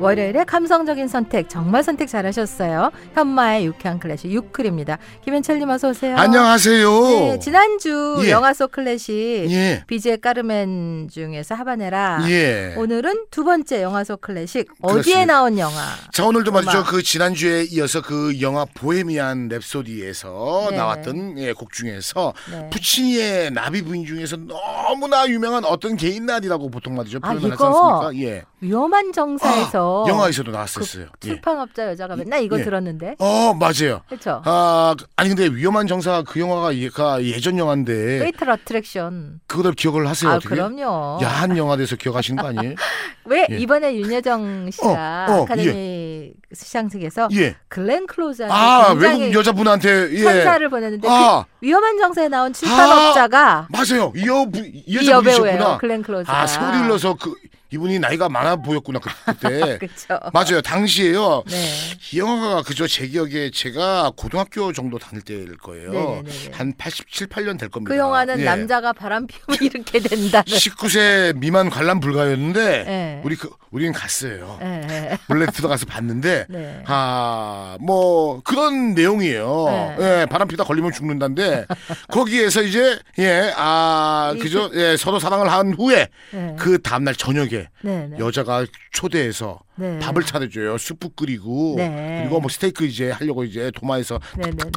월요일에 0.00 0.44
감성적인 0.44 1.08
선택 1.08 1.50
정말 1.50 1.82
선택 1.84 2.08
잘하셨어요. 2.08 2.90
현마의 3.14 3.66
유쾌한 3.66 3.98
클래식 3.98 4.30
유클입니다. 4.32 4.98
김현철님 5.24 5.68
어서 5.68 5.90
오세요. 5.90 6.16
안녕하세요. 6.16 6.90
네, 7.02 7.38
지난주 7.38 8.18
예. 8.22 8.30
영화 8.30 8.54
속 8.54 8.72
클래식 8.72 9.12
예. 9.50 9.84
비제 9.86 10.16
까르멘 10.16 11.08
중에서 11.12 11.54
하바네라. 11.54 12.20
예. 12.30 12.74
오늘은 12.78 13.26
두 13.30 13.44
번째 13.44 13.82
영화 13.82 14.02
속 14.02 14.22
클래식 14.22 14.68
어디에 14.80 14.92
그렇습니다. 15.02 15.26
나온 15.26 15.58
영화? 15.58 15.80
자 16.12 16.24
오늘도 16.24 16.50
말이죠. 16.50 16.84
그 16.84 17.02
지난주에 17.02 17.64
이어서 17.70 18.00
그 18.00 18.40
영화 18.40 18.64
보헤미안 18.64 19.50
랩소디에서 19.50 20.70
네. 20.70 20.76
나왔던 20.78 21.38
예, 21.38 21.52
곡 21.52 21.72
중에서 21.74 22.32
네. 22.50 22.70
푸치니의 22.70 23.50
나비 23.50 23.82
부인 23.82 24.06
중에서 24.06 24.36
너무나 24.36 25.28
유명한 25.28 25.64
어떤 25.66 25.96
개인 25.96 26.24
날이라고 26.24 26.70
보통 26.70 26.94
말이죠 26.94 27.18
아, 27.22 27.32
표현을 27.32 27.52
하지 27.52 27.54
이거 27.54 27.98
않습니까? 28.06 28.26
예. 28.26 28.44
위험한 28.60 29.12
정사에서 29.12 29.89
영화에서도 30.08 30.50
그 30.50 30.56
나왔었어요. 30.56 31.04
예. 31.24 31.28
출판업자 31.28 31.88
여자가 31.90 32.16
맨날 32.16 32.42
이거 32.42 32.58
예. 32.58 32.62
들었는데. 32.64 33.16
어 33.18 33.54
맞아요. 33.54 34.02
그렇죠. 34.08 34.42
아 34.44 34.94
아니 35.16 35.28
근데 35.30 35.46
위험한 35.54 35.86
정사 35.86 36.22
그 36.22 36.40
영화가 36.40 36.74
예, 36.76 36.88
가 36.88 37.22
예전 37.22 37.58
영화인데 37.58 38.18
페이탈 38.20 38.50
어트랙션. 38.50 39.40
그거를 39.46 39.72
기억을 39.72 40.08
하세요 40.08 40.30
아, 40.32 40.34
어떻게? 40.36 40.54
그럼요. 40.54 41.18
야한 41.22 41.56
영화 41.56 41.76
돼서 41.76 41.96
기억하시는 41.96 42.40
거 42.42 42.48
아니에요? 42.48 42.74
왜 43.26 43.46
예. 43.50 43.56
이번에 43.58 43.94
윤여정 43.94 44.70
씨가 44.70 45.26
어, 45.28 45.32
어, 45.32 45.42
아카데미 45.42 46.32
시상식에서 46.52 47.28
예. 47.34 47.54
글렌 47.68 48.06
클로즈한테 48.06 48.54
아 48.54 48.92
외국 48.92 49.32
여자분한테 49.32 50.08
예. 50.12 50.22
천사를 50.22 50.68
보냈는데 50.68 51.08
아 51.08 51.44
그 51.60 51.66
위험한 51.66 51.98
정사에 51.98 52.28
나온 52.28 52.52
출판업자가 52.52 53.68
맞아요. 53.70 54.12
이 54.16 54.26
여부 54.26 54.58
이이 54.58 54.96
여자분이셨구나. 54.96 55.50
여배우예요. 55.52 55.78
글렌 55.78 56.02
클로즈가. 56.02 56.40
아 56.40 56.46
세월이 56.46 56.78
흘러서 56.78 57.14
그 57.20 57.34
이분이 57.72 57.98
나이가 58.00 58.28
많아 58.28 58.56
보였구나 58.56 58.98
그-. 58.98 59.78
그렇죠. 59.78 60.18
맞아요. 60.32 60.60
당시에요. 60.62 61.44
네. 61.46 61.72
이 62.12 62.18
영화가 62.18 62.62
그저 62.62 62.86
제 62.86 63.06
기억에 63.06 63.50
제가 63.50 64.12
고등학교 64.16 64.72
정도 64.72 64.98
다닐 64.98 65.22
때일 65.22 65.56
거예요. 65.56 65.92
네네네네. 65.92 66.30
한 66.52 66.74
87, 66.76 67.28
8년 67.28 67.58
될 67.58 67.68
겁니다. 67.68 67.94
그 67.94 67.96
영화는 67.98 68.40
예. 68.40 68.44
남자가 68.44 68.92
바람 68.92 69.26
피우면 69.26 69.58
이렇게 69.62 70.00
된다는. 70.00 70.44
19세 70.44 71.36
미만 71.36 71.70
관람 71.70 72.00
불가였는데 72.00 72.84
네. 72.84 73.20
우리 73.24 73.36
그 73.36 73.50
우리는 73.70 73.92
갔어요. 73.92 74.58
예, 74.62 74.82
예. 74.90 75.18
원래 75.28 75.46
들어가서 75.46 75.86
봤는데 75.86 76.46
네. 76.50 76.82
아, 76.86 77.76
뭐 77.80 78.40
그런 78.42 78.94
내용이에요. 78.94 79.94
네. 79.98 80.20
예, 80.22 80.26
바람 80.26 80.48
피다 80.48 80.64
걸리면 80.64 80.92
죽는다인데 80.92 81.66
거기에서 82.08 82.62
이제 82.62 82.98
예, 83.18 83.52
아, 83.56 84.32
이 84.34 84.38
그죠? 84.40 84.70
예, 84.74 84.96
서로 84.96 85.20
사랑을 85.20 85.50
한 85.52 85.72
후에 85.74 86.08
네. 86.32 86.56
그 86.58 86.80
다음 86.82 87.04
날 87.04 87.14
저녁에 87.14 87.59
네, 87.82 88.06
네. 88.08 88.18
여자가 88.18 88.66
초대해서 88.92 89.60
네. 89.76 89.98
밥을 89.98 90.22
차려줘요. 90.24 90.78
수프 90.78 91.10
끓이고 91.14 91.74
네. 91.76 92.20
그리고 92.22 92.40
뭐 92.40 92.48
스테이크 92.48 92.84
이제 92.84 93.10
하려고 93.10 93.44
이제 93.44 93.70
도마에서 93.74 94.20
네, 94.36 94.50
네, 94.50 94.64
네. 94.64 94.70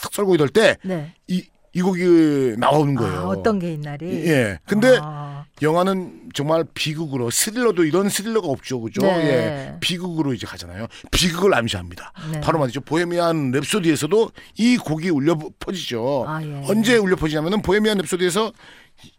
탁 0.00 0.12
썰고 0.12 0.34
이럴 0.34 0.48
때 0.48 0.76
네. 0.82 1.12
이이 1.26 1.82
곡이 1.82 2.56
나오는 2.58 2.94
거예요. 2.94 3.20
아, 3.20 3.24
어떤 3.26 3.58
게 3.58 3.72
있나리? 3.72 4.06
예. 4.26 4.58
근데 4.66 4.98
아, 5.00 5.44
영화는 5.60 6.30
정말 6.34 6.64
비극으로 6.74 7.30
스릴러도 7.30 7.84
이런 7.84 8.08
스릴러가 8.08 8.48
없죠, 8.48 8.80
그죠? 8.80 9.02
네. 9.02 9.08
예, 9.08 9.76
비극으로 9.80 10.34
이제 10.34 10.46
가잖아요. 10.46 10.86
비극을 11.10 11.54
암시합니다. 11.54 12.12
네. 12.32 12.40
바로 12.40 12.58
말이죠. 12.58 12.80
보헤미안 12.82 13.52
랩소디에서도 13.52 14.30
이 14.56 14.76
곡이 14.76 15.10
울려 15.10 15.36
퍼지죠. 15.58 16.24
아, 16.28 16.42
예. 16.42 16.62
언제 16.68 16.96
울려 16.96 17.16
퍼지냐면은 17.16 17.62
보헤미안 17.62 17.98
랩소디에서 17.98 18.52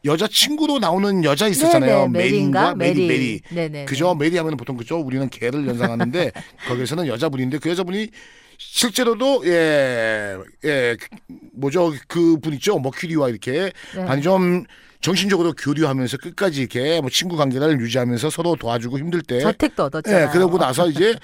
여자 0.06 0.28
친구로 0.28 0.80
나오는 0.80 1.24
여자 1.24 1.48
있었잖아요. 1.48 2.08
네, 2.08 2.20
네, 2.20 2.26
메리인가? 2.26 2.76
메리. 2.76 3.08
메리, 3.08 3.08
메리. 3.08 3.42
네네. 3.70 3.86
그죠? 3.86 4.14
메리 4.16 4.38
하면 4.38 4.58
보통 4.58 4.76
그죠? 4.78 4.98
우리는 5.00 5.30
개를 5.30 5.68
연상하는데 5.68 6.32
거기서는 6.68 7.08
여자분인데 7.08 7.60
그 7.60 7.70
여자분이 7.70 8.10
실제로도 8.58 9.44
예, 9.48 10.38
예, 10.66 10.98
그, 11.00 11.08
뭐죠? 11.54 11.94
그 12.08 12.38
분 12.42 12.54
있죠? 12.54 12.78
머큐리와 12.80 13.30
이렇게 13.30 13.72
네. 13.96 14.22
좀 14.22 14.66
정신적으로 15.02 15.54
교류하면서 15.54 16.18
끝까지 16.18 16.60
이렇게 16.62 17.00
뭐 17.00 17.10
친구 17.10 17.38
관계를 17.38 17.80
유지하면서 17.80 18.30
서로 18.30 18.58
도와주고 18.58 19.00
힘들 19.00 19.22
때 19.22 19.40
저택도 19.40 19.86
얻었잖아요. 19.86 20.28
예, 20.28 20.32
그러고 20.34 20.58
나서 20.58 20.90
이제 20.90 21.16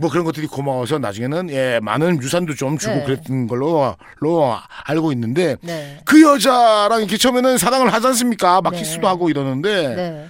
뭐 0.00 0.08
그런 0.10 0.24
것들이 0.24 0.46
고마워서 0.46 0.98
나중에는 0.98 1.50
예, 1.50 1.78
많은 1.82 2.22
유산도 2.22 2.54
좀 2.54 2.78
주고 2.78 2.94
네. 2.94 3.04
그랬던 3.04 3.46
걸로 3.46 3.96
로 4.20 4.56
알고 4.84 5.12
있는데 5.12 5.56
네. 5.60 6.00
그 6.04 6.22
여자랑 6.22 7.00
이렇게 7.00 7.16
처음에는 7.16 7.58
사랑을 7.58 7.92
하지 7.92 8.06
않습니까? 8.08 8.60
막 8.62 8.70
네. 8.70 8.78
키스도 8.78 9.06
하고 9.06 9.28
이러는데 9.30 9.94
네. 9.94 10.28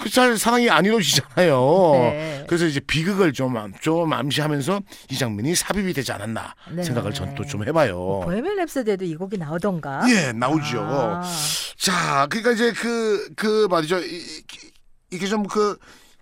그잘 0.00 0.38
사랑이 0.38 0.70
안 0.70 0.86
이루어지잖아요. 0.86 1.90
네. 1.92 2.44
그래서 2.48 2.64
이제 2.64 2.80
비극을 2.80 3.34
좀, 3.34 3.54
암- 3.58 3.74
좀 3.82 4.10
암시하면서 4.10 4.80
이 5.10 5.18
장면이 5.18 5.54
삽입이 5.54 5.92
되지 5.92 6.12
않았나 6.12 6.54
네. 6.72 6.82
생각을 6.82 7.12
전 7.12 7.34
또 7.34 7.44
좀 7.44 7.66
해봐요. 7.68 8.22
보헤미안 8.24 8.56
랩소디에도 8.64 9.02
이 9.02 9.14
곡이 9.16 9.36
나오던가? 9.36 10.02
예, 10.10 10.32
나오죠. 10.32 10.80
아, 10.80 11.22
자, 11.76 12.26
그러니까 12.30 12.52
이제 12.52 12.72
그, 12.72 13.28
그 13.36 13.66
말이죠. 13.70 13.98
이- 13.98 14.04
이- 14.16 14.42
이게 15.10 15.26
좀 15.26 15.42
그, 15.46 15.76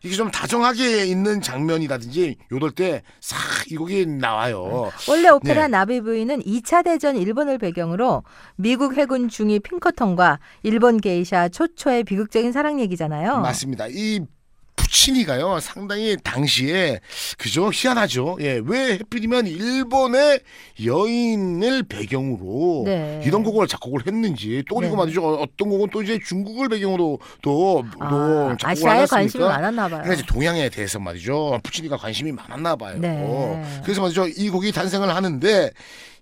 이게 0.05 0.15
좀 0.15 0.31
다정하게 0.31 1.07
있는 1.07 1.41
장면이라든지 1.41 2.37
요럴 2.53 2.71
때 2.73 3.03
싹 3.21 3.39
이 3.71 3.77
곡이 3.77 4.07
나와요. 4.07 4.91
원래 5.09 5.29
오페라 5.29 5.63
네. 5.63 5.69
나비 5.69 6.01
부인은 6.01 6.43
2차 6.43 6.85
대전 6.85 7.17
일본을 7.17 7.59
배경으로 7.59 8.23
미국 8.57 8.97
해군 8.97 9.29
중위 9.29 9.59
핑커턴과 9.61 10.39
일본 10.63 10.99
게이샤 10.99 11.51
초초의 11.51 12.05
비극적인 12.05 12.53
사랑 12.53 12.81
얘기잖아요. 12.81 13.41
맞습니다. 13.41 13.87
이 13.91 14.21
푸치니가요 14.89 15.61
상당히 15.61 16.17
당시에 16.23 17.01
그죠 17.37 17.71
희한하죠. 17.73 18.39
예, 18.41 18.61
왜 18.65 18.93
하필이면 18.97 19.47
일본의 19.47 20.41
여인을 20.85 21.83
배경으로 21.85 22.83
네. 22.87 23.21
이런 23.25 23.43
곡을 23.43 23.69
작곡을 23.69 24.07
했는지 24.07 24.63
또 24.69 24.77
그리고 24.77 24.95
네. 24.95 24.99
말이죠 25.03 25.23
어- 25.25 25.43
어떤 25.43 25.69
곡은 25.69 25.89
또 25.93 26.03
이제 26.03 26.19
중국을 26.27 26.69
배경으로 26.69 27.19
또, 27.43 27.85
또 27.93 28.05
아, 28.05 28.57
작곡을 28.59 28.91
아시아에 28.91 29.07
관심이? 29.07 29.45
많았나 29.45 29.83
봐요. 29.89 30.01
그러니까 30.03 30.15
이제 30.15 30.23
동양에 30.27 30.69
대해서 30.71 30.99
말이죠 30.99 31.61
푸치니가 31.63 31.97
관심이 31.97 32.33
많았나 32.33 32.77
봐요. 32.77 32.97
네. 32.99 33.63
그래서 33.85 34.01
말이죠 34.01 34.27
이 34.29 34.49
곡이 34.51 34.73
탄생을 34.73 35.15
하는데 35.15 35.71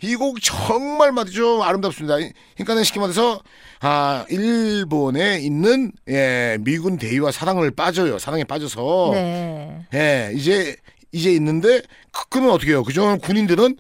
이 0.03 0.15
곡 0.17 0.39
정말 0.43 1.13
말이죠 1.13 1.63
아름답습니다. 1.63 2.17
그러니까는 2.55 2.85
쉽게 2.85 3.01
말해서 3.01 3.41
아 3.81 4.25
일본에 4.29 5.39
있는 5.41 5.93
예 6.09 6.59
미군 6.61 6.99
대위와 6.99 7.33
사랑을 7.33 7.71
빠져요. 7.71 8.19
사랑에 8.19 8.45
빠져서 8.45 9.11
네. 9.15 9.87
예 9.95 10.31
이제 10.35 10.77
이제 11.13 11.33
있는데 11.33 11.81
그- 12.13 12.29
그러면 12.29 12.53
어떻게 12.53 12.73
해요? 12.73 12.83
그죠? 12.83 13.17
군인들은 13.23 13.77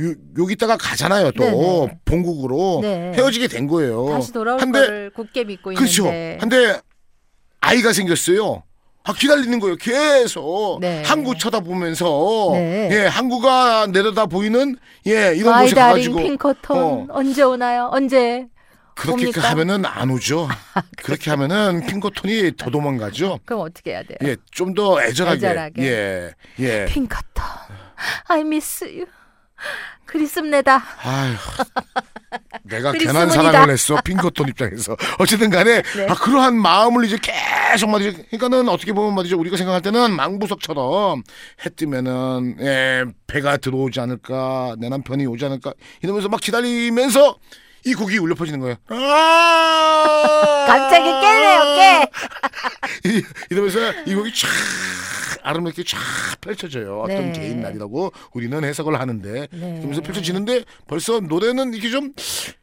요, 0.00 0.14
여기다가 0.38 0.76
가잖아요. 0.76 1.32
또 1.32 1.44
네네. 1.44 1.98
본국으로 2.04 2.80
네. 2.82 3.12
헤어지게 3.14 3.48
된 3.48 3.66
거예요. 3.66 4.08
다시 4.10 4.32
돌아올 4.32 4.60
한데 4.60 4.80
거를 4.80 5.10
굳게 5.14 5.44
믿고 5.44 5.74
그렇죠. 5.74 6.04
있는데. 6.06 6.38
한데 6.40 6.80
아이가 7.60 7.92
생겼어요. 7.92 8.62
아, 9.04 9.12
기다리는 9.14 9.58
거예요. 9.60 9.76
계속 9.76 10.78
네. 10.80 11.02
항구 11.04 11.36
쳐다보면서 11.36 12.50
네. 12.52 12.88
예 12.92 13.06
항구가 13.06 13.88
내려다 13.92 14.26
보이는 14.26 14.76
예 15.06 15.34
이런 15.34 15.62
곳에 15.62 15.74
다링 15.74 15.74
가가지고 15.74 16.16
핑커턴 16.18 16.76
어. 16.78 17.06
언제 17.10 17.42
오나요? 17.42 17.88
언제? 17.92 18.46
그렇게 18.94 19.24
옵니까? 19.24 19.46
아, 19.46 19.50
하면은 19.52 19.86
안 19.86 20.10
오죠. 20.10 20.46
그렇게 21.02 21.30
하면은 21.30 21.86
핑거톤이 21.86 22.52
더 22.58 22.70
도망가죠. 22.70 23.38
그럼 23.46 23.62
어떻게 23.62 23.92
해야 23.92 24.02
돼요? 24.02 24.18
예, 24.22 24.36
좀 24.50 24.74
더 24.74 25.02
애절하게. 25.02 25.36
애절하게. 25.38 25.82
예, 25.82 26.30
예. 26.58 26.84
핑커턴. 26.86 27.44
I 28.28 28.40
miss 28.40 28.84
you. 28.84 29.06
그립습니다. 30.04 30.82
아휴, 31.02 31.34
내가. 32.62 32.92
괜한 32.92 33.30
사랑을 33.30 33.70
했어 33.70 33.96
핑거톤 34.02 34.48
입장에서 34.48 34.96
어쨌든 35.18 35.50
간에 35.50 35.82
네. 35.96 36.06
아, 36.08 36.14
그러한 36.14 36.56
마음을 36.56 37.04
이제 37.04 37.18
계속 37.20 37.90
말이죠. 37.90 38.22
그러니까는 38.30 38.68
어떻게 38.68 38.92
보면 38.92 39.14
말이죠. 39.14 39.38
우리가 39.38 39.56
생각할 39.56 39.82
때는 39.82 40.14
망부석처럼 40.16 41.22
해 41.64 41.70
뜨면은 41.70 42.56
예, 42.60 43.04
배가 43.26 43.56
들어오지 43.56 44.00
않을까 44.00 44.76
내 44.78 44.88
남편이 44.88 45.26
오지 45.26 45.44
않을까 45.44 45.72
이러면서 46.02 46.28
막 46.28 46.40
기다리면서 46.40 47.36
이 47.86 47.94
곡이 47.94 48.18
울려 48.18 48.34
퍼지는 48.34 48.60
거예요. 48.60 48.76
아~ 48.88 50.64
갑자기 50.66 51.04
깨네요, 51.04 51.60
깨. 51.64 51.69
이- 53.04 53.22
이러면서 53.50 53.78
이 54.06 54.14
곡이 54.14 54.32
쫙 54.34 54.48
아름답게 55.42 55.84
쫙 55.84 55.98
펼쳐져요. 56.40 57.00
어떤 57.00 57.32
네. 57.32 57.38
개인 57.38 57.60
날이라고 57.60 58.12
우리는 58.34 58.62
해석을 58.62 58.98
하는데 59.00 59.46
네. 59.50 59.74
그러면서 59.76 60.02
펼쳐지는데 60.02 60.64
벌써 60.86 61.20
노래는 61.20 61.72
이게 61.74 61.88
좀 61.90 62.12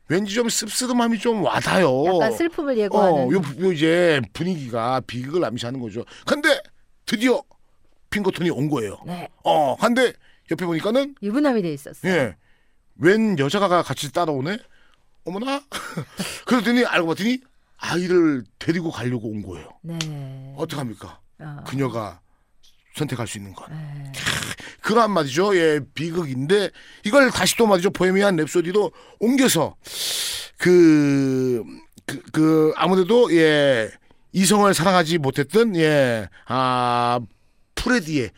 왠지 0.10 0.34
좀 0.34 0.48
씁쓸함이 0.50 1.20
좀 1.20 1.44
와닿아요. 1.44 2.06
약간 2.06 2.32
슬픔을 2.36 2.78
예고하는. 2.78 3.14
어, 3.14 3.32
요, 3.32 3.42
요 3.60 3.72
이제 3.74 4.22
분위기가 4.34 5.02
비극을 5.08 5.44
암시하는 5.44 5.80
거죠. 5.80 6.06
근데 6.26 6.60
드디어 7.06 7.42
핑거톤이 8.10 8.50
온 8.52 8.70
거예요. 8.70 8.98
네. 9.06 9.28
어, 9.44 9.76
근데 9.78 10.14
옆에 10.52 10.66
보니까는 10.66 11.16
유부남이 11.22 11.62
돼 11.62 11.74
있었어요. 11.74 12.12
예, 12.12 12.36
웬 12.96 13.38
여자가 13.40 13.82
같이 13.82 14.12
따라오네. 14.14 14.58
어머나. 15.26 15.62
그러더니 16.46 16.86
알고 16.86 17.08
봤더니 17.08 17.40
아이를 17.78 18.44
데리고 18.60 18.92
가려고 18.92 19.30
온 19.30 19.42
거예요. 19.42 19.70
네. 19.82 19.98
어떡합니까? 20.58 21.20
어. 21.40 21.58
그녀가 21.66 22.20
선택할 22.96 23.28
수 23.28 23.38
있는 23.38 23.54
것. 23.54 23.70
네. 23.70 24.12
그러한 24.82 25.12
말이죠. 25.12 25.56
예, 25.58 25.80
비극인데 25.94 26.72
이걸 27.04 27.30
다시 27.30 27.56
또 27.58 27.68
말이죠. 27.68 27.92
보헤미안 27.92 28.36
랩소디로 28.38 28.92
옮겨서 29.20 29.76
그, 30.58 31.64
그, 32.06 32.22
그 32.32 32.74
아무래도 32.76 33.32
예, 33.36 33.92
이성을 34.32 34.74
사랑하지 34.74 35.18
못했던 35.20 35.76
예, 35.76 36.30
아, 36.48 37.20
프레디의 37.76 38.32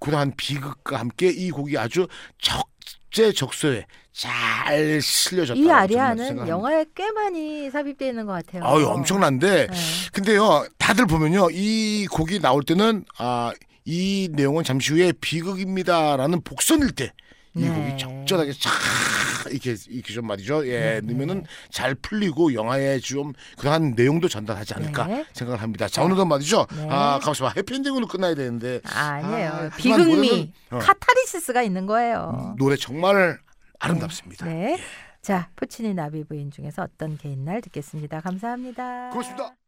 그러한 0.00 0.34
비극과 0.36 0.98
함께 0.98 1.28
이 1.28 1.50
곡이 1.50 1.78
아주 1.78 2.08
적 2.40 2.68
재적소에 3.14 3.86
잘 4.12 5.00
실려졌다. 5.00 5.58
이 5.58 5.70
아리아는 5.70 6.46
영화에 6.48 6.84
꽤 6.94 7.10
많이 7.12 7.70
삽입되어 7.70 8.08
있는 8.08 8.26
것 8.26 8.32
같아요. 8.32 8.64
아유, 8.64 8.86
엄청난데 8.86 9.68
네. 9.68 9.76
근데요, 10.12 10.66
다들 10.78 11.06
보면요, 11.06 11.48
이 11.52 12.06
곡이 12.10 12.40
나올 12.40 12.62
때는 12.64 13.04
아, 13.18 13.52
이 13.84 14.28
내용은 14.32 14.64
잠시 14.64 14.92
후에 14.92 15.12
비극입니다라는 15.20 16.42
복선일 16.42 16.92
때. 16.92 17.12
이 17.56 17.62
네. 17.62 17.68
곡이 17.68 17.98
적절하게 17.98 18.52
쫙 18.52 18.70
이렇게 19.50 19.76
이렇게 19.88 20.12
좀 20.12 20.26
말이죠. 20.26 20.66
예, 20.66 20.78
네, 20.78 21.00
넣으면은 21.00 21.44
잘 21.70 21.94
풀리고 21.94 22.54
영화에 22.54 22.98
좀 23.00 23.32
그러한 23.58 23.94
내용도 23.96 24.28
전달하지 24.28 24.74
않을까 24.74 25.06
네. 25.06 25.24
생각을 25.32 25.60
합니다. 25.62 25.88
자 25.88 26.02
오늘은 26.02 26.28
말이죠. 26.28 26.66
네. 26.76 26.88
아 26.90 27.18
가만있어 27.20 27.46
봐. 27.46 27.52
해피엔딩으로 27.56 28.06
끝나야 28.06 28.34
되는데 28.34 28.80
아니에요. 28.84 29.50
아, 29.50 29.70
비극미, 29.76 30.52
어. 30.70 30.78
카타르시스가 30.78 31.62
있는 31.62 31.86
거예요. 31.86 32.54
노래 32.58 32.76
정말 32.76 33.38
아름답습니다. 33.78 34.46
네. 34.46 34.78
자, 35.22 35.48
푸치니 35.56 35.94
나비 35.94 36.22
부인 36.24 36.50
중에서 36.50 36.82
어떤 36.82 37.16
개인 37.16 37.44
날 37.46 37.62
듣겠습니다. 37.62 38.20
감사합니다. 38.20 39.08
고맙습니다. 39.10 39.63